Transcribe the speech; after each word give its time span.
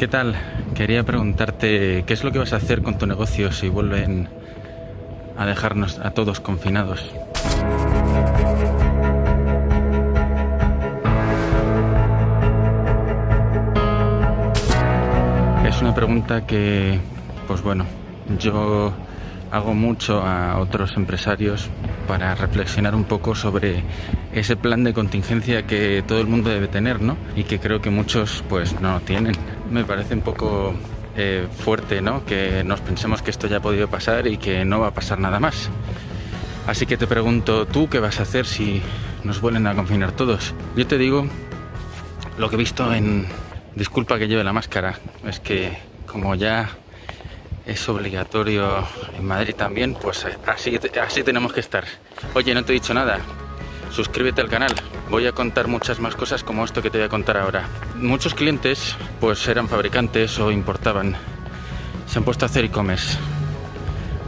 ¿Qué 0.00 0.08
tal? 0.08 0.34
Quería 0.74 1.04
preguntarte 1.04 2.04
qué 2.06 2.14
es 2.14 2.24
lo 2.24 2.32
que 2.32 2.38
vas 2.38 2.54
a 2.54 2.56
hacer 2.56 2.80
con 2.80 2.96
tu 2.96 3.06
negocio 3.06 3.52
si 3.52 3.68
vuelven 3.68 4.30
a 5.36 5.44
dejarnos 5.44 5.98
a 5.98 6.12
todos 6.12 6.40
confinados. 6.40 7.04
Es 15.66 15.82
una 15.82 15.94
pregunta 15.94 16.46
que, 16.46 16.98
pues 17.46 17.60
bueno, 17.60 17.84
yo 18.38 18.94
hago 19.50 19.74
mucho 19.74 20.22
a 20.22 20.58
otros 20.58 20.96
empresarios 20.96 21.68
para 22.06 22.34
reflexionar 22.34 22.94
un 22.94 23.04
poco 23.04 23.34
sobre 23.34 23.82
ese 24.32 24.56
plan 24.56 24.84
de 24.84 24.92
contingencia 24.92 25.66
que 25.66 26.04
todo 26.06 26.20
el 26.20 26.26
mundo 26.26 26.50
debe 26.50 26.68
tener, 26.68 27.00
¿no? 27.00 27.16
Y 27.34 27.44
que 27.44 27.58
creo 27.58 27.80
que 27.80 27.90
muchos 27.90 28.44
pues 28.48 28.80
no 28.80 29.00
tienen. 29.00 29.34
Me 29.70 29.84
parece 29.84 30.14
un 30.14 30.22
poco 30.22 30.74
eh, 31.16 31.46
fuerte, 31.64 32.00
¿no? 32.00 32.24
Que 32.24 32.62
nos 32.64 32.80
pensemos 32.80 33.22
que 33.22 33.30
esto 33.30 33.46
ya 33.46 33.58
ha 33.58 33.62
podido 33.62 33.88
pasar 33.88 34.26
y 34.26 34.36
que 34.36 34.64
no 34.64 34.80
va 34.80 34.88
a 34.88 34.94
pasar 34.94 35.18
nada 35.18 35.40
más. 35.40 35.68
Así 36.66 36.86
que 36.86 36.96
te 36.96 37.06
pregunto, 37.06 37.66
¿tú 37.66 37.88
qué 37.88 37.98
vas 37.98 38.20
a 38.20 38.22
hacer 38.22 38.46
si 38.46 38.80
nos 39.24 39.40
vuelven 39.40 39.66
a 39.66 39.74
confinar 39.74 40.12
todos? 40.12 40.54
Yo 40.76 40.86
te 40.86 40.98
digo 40.98 41.26
lo 42.38 42.48
que 42.48 42.56
he 42.56 42.58
visto 42.58 42.92
en... 42.92 43.26
Disculpa 43.74 44.18
que 44.18 44.26
lleve 44.26 44.42
la 44.42 44.52
máscara, 44.52 44.98
es 45.24 45.38
que 45.38 45.78
como 46.06 46.34
ya 46.34 46.68
es 47.70 47.88
obligatorio 47.88 48.84
en 49.16 49.24
Madrid 49.24 49.54
también, 49.54 49.94
pues 49.94 50.26
así, 50.46 50.76
así 51.00 51.22
tenemos 51.22 51.52
que 51.52 51.60
estar. 51.60 51.84
Oye, 52.34 52.52
no 52.52 52.64
te 52.64 52.72
he 52.72 52.74
dicho 52.74 52.92
nada. 52.92 53.20
Suscríbete 53.92 54.40
al 54.40 54.48
canal. 54.48 54.72
Voy 55.08 55.26
a 55.26 55.32
contar 55.32 55.68
muchas 55.68 56.00
más 56.00 56.16
cosas 56.16 56.42
como 56.42 56.64
esto 56.64 56.82
que 56.82 56.90
te 56.90 56.98
voy 56.98 57.06
a 57.06 57.08
contar 57.08 57.36
ahora. 57.36 57.68
Muchos 57.94 58.34
clientes 58.34 58.96
pues 59.20 59.46
eran 59.46 59.68
fabricantes 59.68 60.36
o 60.40 60.50
importaban. 60.50 61.14
Se 62.08 62.18
han 62.18 62.24
puesto 62.24 62.44
a 62.44 62.48
hacer 62.48 62.64
e-commerce. 62.64 63.16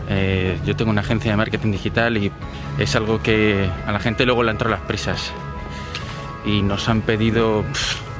Eh, 0.08 0.60
yo 0.64 0.76
tengo 0.76 0.92
una 0.92 1.00
agencia 1.00 1.32
de 1.32 1.36
marketing 1.36 1.72
digital 1.72 2.16
y 2.18 2.30
es 2.78 2.94
algo 2.94 3.22
que 3.22 3.68
a 3.86 3.90
la 3.90 3.98
gente 3.98 4.24
luego 4.24 4.44
le 4.44 4.52
entró 4.52 4.70
las 4.70 4.82
prisas. 4.82 5.32
Y 6.44 6.62
nos 6.62 6.88
han 6.88 7.02
pedido 7.02 7.64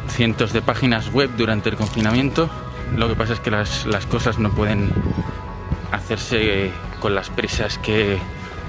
cientos 0.09 0.53
de 0.53 0.62
páginas 0.62 1.12
web 1.12 1.31
durante 1.36 1.69
el 1.69 1.77
confinamiento 1.77 2.51
lo 2.97 3.09
que 3.09 3.15
pasa 3.15 3.33
es 3.33 3.41
que 3.41 3.51
las, 3.51 4.07
cosas 4.09 4.39
no 4.39 4.51
pueden 4.51 4.91
hacerse 5.91 6.71
con 7.01 7.15
las 7.15 7.31
prisas 7.31 7.79
que 7.79 8.19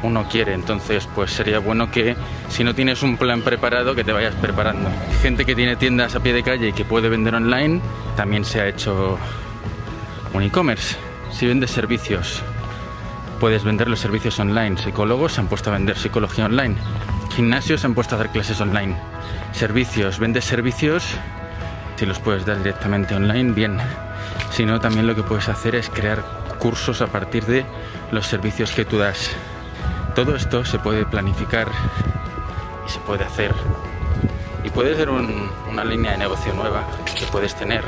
uno 0.02 0.28
quiere. 0.30 0.54
Entonces, 0.54 1.08
pues 1.14 1.32
sería 1.32 1.60
bueno 1.60 1.92
que 1.92 2.16
si 2.50 2.64
no 2.64 2.76
tienes 2.76 3.04
un 3.04 3.18
plan 3.18 3.42
preparado, 3.42 3.96
que 3.96 4.04
te 4.04 4.12
vayas 4.12 4.36
preparando. 4.36 4.90
Gente 5.22 5.46
que 5.46 5.56
tiene 5.56 5.76
tiendas 5.76 6.16
a 6.16 6.20
pie 6.20 6.34
de 6.34 6.44
calle 6.44 6.70
y 6.70 6.74
que 6.74 6.86
puede 6.86 7.10
vender 7.10 7.36
online, 7.36 7.82
también 8.16 8.46
se 8.46 8.62
ha 8.62 8.68
hecho 8.68 9.18
un 10.34 10.44
e-commerce. 10.44 10.96
Si 11.32 11.48
vendes 11.48 11.72
servicios, 11.72 12.42
puedes 13.40 13.64
vender 13.64 13.90
los 13.90 14.00
servicios 14.00 14.40
online. 14.40 14.78
Psicólogos 14.78 15.34
se 15.34 15.42
han 15.42 15.48
puesto 15.48 15.70
a 15.70 15.74
vender 15.74 15.98
psicología 15.98 16.46
online. 16.46 16.76
Gimnasios 17.36 17.82
se 17.82 17.88
han 17.88 17.96
puesto 17.96 18.16
a 18.16 18.20
dar 18.20 18.32
clases 18.32 18.62
online. 18.62 18.96
Servicios, 19.54 20.20
vendes 20.20 20.46
servicios, 20.46 21.04
si 21.96 22.06
los 22.06 22.20
puedes 22.20 22.46
dar 22.46 22.58
directamente 22.58 23.16
online, 23.16 23.54
bien 23.54 23.80
sino 24.54 24.80
también 24.80 25.08
lo 25.08 25.16
que 25.16 25.24
puedes 25.24 25.50
hacer 25.50 25.74
es 25.74 25.90
crear 25.90 26.24
cursos 26.60 27.02
a 27.02 27.08
partir 27.08 27.46
de 27.46 27.66
los 28.12 28.28
servicios 28.28 28.72
que 28.72 28.86
tú 28.86 29.00
das. 29.00 29.32
Todo 30.14 30.36
esto 30.36 30.64
se 30.64 30.78
puede 30.78 31.06
planificar 31.06 31.68
y 32.88 32.92
se 32.92 33.00
puede 33.00 33.24
hacer. 33.24 33.52
Y 34.64 34.70
puede 34.70 34.96
ser 34.96 35.10
una 35.10 35.84
línea 35.84 36.12
de 36.12 36.20
negocio 36.20 36.54
nueva 36.54 36.84
que 37.18 37.26
puedes 37.26 37.56
tener 37.56 37.84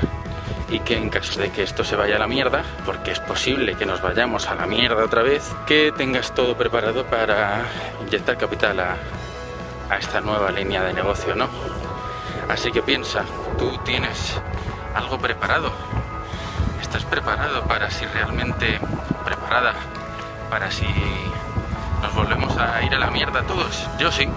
y 0.67 0.79
que 0.79 0.97
en 0.97 1.09
caso 1.09 1.39
de 1.39 1.51
que 1.51 1.61
esto 1.61 1.83
se 1.83 1.95
vaya 1.95 2.15
a 2.15 2.19
la 2.19 2.27
mierda, 2.27 2.63
porque 2.83 3.11
es 3.11 3.19
posible 3.19 3.75
que 3.75 3.85
nos 3.85 4.01
vayamos 4.01 4.47
a 4.47 4.55
la 4.55 4.65
mierda 4.65 5.05
otra 5.05 5.21
vez, 5.21 5.55
que 5.67 5.93
tengas 5.95 6.33
todo 6.33 6.57
preparado 6.57 7.05
para 7.05 7.61
inyectar 8.01 8.37
capital 8.37 8.79
a, 8.79 8.95
a 9.91 9.97
esta 9.97 10.19
nueva 10.19 10.51
línea 10.51 10.83
de 10.83 10.93
negocio, 10.93 11.35
¿no? 11.35 11.47
Así 12.49 12.71
que 12.71 12.81
piensa, 12.81 13.23
tú 13.59 13.77
tienes 13.85 14.41
algo 14.95 15.19
preparado 15.19 15.71
¿Estás 16.95 17.11
preparado 17.11 17.65
para 17.65 17.91
si 17.91 18.05
realmente 18.05 18.79
preparada 19.25 19.73
para 20.49 20.71
si 20.71 20.87
nos 22.01 22.15
volvemos 22.15 22.57
a 22.57 22.81
ir 22.83 22.95
a 22.95 22.99
la 22.99 23.11
mierda 23.11 23.41
todos? 23.41 23.85
Yo 23.99 24.09
sí. 24.13 24.29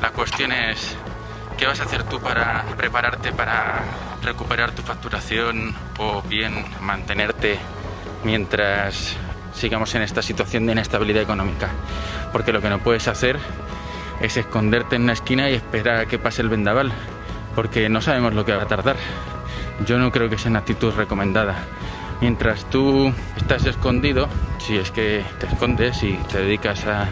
La 0.00 0.08
cuestión 0.12 0.52
es 0.52 0.96
¿qué 1.58 1.66
vas 1.66 1.80
a 1.80 1.84
hacer 1.84 2.04
tú 2.04 2.18
para 2.18 2.62
prepararte 2.78 3.30
para 3.32 3.82
recuperar 4.22 4.72
tu 4.72 4.80
facturación 4.80 5.76
o 5.98 6.22
bien 6.22 6.64
mantenerte 6.80 7.58
mientras 8.24 9.14
sigamos 9.52 9.94
en 9.96 10.00
esta 10.00 10.22
situación 10.22 10.64
de 10.64 10.72
inestabilidad 10.72 11.24
económica? 11.24 11.68
Porque 12.32 12.54
lo 12.54 12.62
que 12.62 12.70
no 12.70 12.78
puedes 12.78 13.06
hacer 13.06 13.38
es 14.22 14.38
esconderte 14.38 14.96
en 14.96 15.02
una 15.02 15.12
esquina 15.12 15.50
y 15.50 15.56
esperar 15.56 15.96
a 15.98 16.06
que 16.06 16.18
pase 16.18 16.40
el 16.40 16.48
vendaval, 16.48 16.90
porque 17.54 17.90
no 17.90 18.00
sabemos 18.00 18.32
lo 18.32 18.46
que 18.46 18.56
va 18.56 18.62
a 18.62 18.66
tardar 18.66 18.96
yo 19.86 19.98
no 19.98 20.10
creo 20.12 20.28
que 20.28 20.38
sea 20.38 20.50
una 20.50 20.60
actitud 20.60 20.92
recomendada. 20.94 21.56
Mientras 22.20 22.64
tú 22.70 23.12
estás 23.36 23.66
escondido, 23.66 24.28
si 24.58 24.76
es 24.76 24.90
que 24.90 25.24
te 25.38 25.46
escondes 25.46 26.02
y 26.02 26.14
te 26.30 26.38
dedicas 26.38 26.86
a 26.86 27.08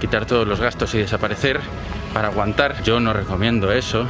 quitar 0.00 0.26
todos 0.26 0.46
los 0.46 0.60
gastos 0.60 0.94
y 0.94 0.98
desaparecer 0.98 1.60
para 2.12 2.28
aguantar, 2.28 2.82
yo 2.82 3.00
no 3.00 3.12
recomiendo 3.12 3.72
eso. 3.72 4.06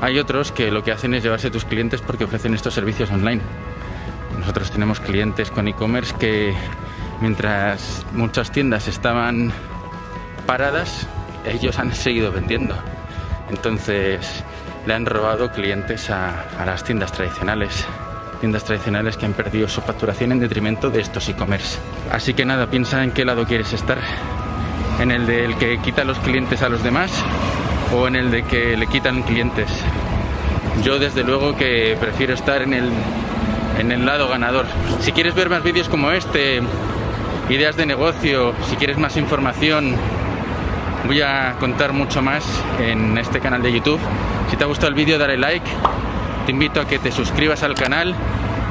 Hay 0.00 0.18
otros 0.18 0.52
que 0.52 0.70
lo 0.70 0.82
que 0.82 0.92
hacen 0.92 1.14
es 1.14 1.22
llevarse 1.22 1.50
tus 1.50 1.64
clientes 1.64 2.00
porque 2.00 2.24
ofrecen 2.24 2.54
estos 2.54 2.74
servicios 2.74 3.10
online. 3.10 3.42
Nosotros 4.38 4.70
tenemos 4.70 5.00
clientes 5.00 5.50
con 5.50 5.68
e-commerce 5.68 6.14
que 6.18 6.54
mientras 7.20 8.06
muchas 8.12 8.50
tiendas 8.52 8.88
estaban 8.88 9.52
paradas, 10.46 11.06
ellos 11.44 11.78
han 11.78 11.92
seguido 11.92 12.32
vendiendo. 12.32 12.74
Entonces, 13.50 14.44
le 14.86 14.94
han 14.94 15.06
robado 15.06 15.50
clientes 15.50 16.10
a, 16.10 16.44
las 16.64 16.84
tiendas 16.84 17.12
tradicionales 17.12 17.86
tiendas 18.40 18.62
tradicionales 18.62 19.16
que 19.16 19.26
han 19.26 19.32
perdido 19.32 19.66
su 19.66 19.80
facturación 19.80 20.30
en 20.30 20.38
detrimento 20.38 20.90
de 20.90 21.00
estos 21.00 21.28
e-commerce. 21.28 21.80
Así 22.12 22.34
que 22.34 22.44
nada, 22.44 22.68
piensa 22.68 23.02
en 23.02 23.10
qué 23.10 23.24
lado 23.24 23.44
quieres 23.44 23.72
estar. 23.72 23.98
En 25.00 25.10
el 25.10 25.26
del 25.26 25.56
que 25.56 25.78
quita 25.78 26.04
los 26.04 26.20
clientes 26.20 26.62
a 26.62 26.68
los 26.68 26.84
demás 26.84 27.10
o 27.92 28.06
en 28.06 28.14
el 28.14 28.30
de 28.30 28.44
que 28.44 28.76
le 28.76 28.86
quitan 28.86 29.22
clientes. 29.22 29.68
Yo 30.84 31.00
desde 31.00 31.24
luego 31.24 31.56
que 31.56 31.96
prefiero 31.98 32.32
estar 32.34 32.62
en 32.62 32.74
el, 32.74 32.92
en 33.78 33.90
el 33.90 34.06
lado 34.06 34.28
ganador. 34.28 34.66
Si 35.00 35.10
quieres 35.10 35.34
ver 35.34 35.50
más 35.50 35.64
vídeos 35.64 35.88
como 35.88 36.12
este, 36.12 36.60
ideas 37.48 37.76
de 37.76 37.86
negocio, 37.86 38.54
si 38.68 38.76
quieres 38.76 38.98
más 38.98 39.16
información, 39.16 39.96
voy 41.08 41.22
a 41.22 41.56
contar 41.58 41.92
mucho 41.92 42.22
más 42.22 42.44
en 42.78 43.18
este 43.18 43.40
canal 43.40 43.62
de 43.62 43.72
YouTube 43.72 44.00
si 44.50 44.56
te 44.56 44.64
ha 44.64 44.66
gustado 44.66 44.88
el 44.88 44.94
vídeo 44.94 45.18
dale 45.18 45.36
like, 45.36 45.66
te 46.46 46.52
invito 46.52 46.80
a 46.80 46.86
que 46.86 46.98
te 46.98 47.12
suscribas 47.12 47.62
al 47.62 47.74
canal 47.74 48.14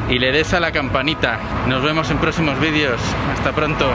y 0.10 0.18
le 0.18 0.32
des 0.32 0.54
a 0.54 0.60
la 0.60 0.72
campanita. 0.72 1.40
Nos 1.68 1.84
vemos 1.84 2.10
en 2.10 2.18
próximos 2.18 2.60
vídeos. 2.60 3.00
Hasta 3.36 3.52
pronto. 3.52 3.88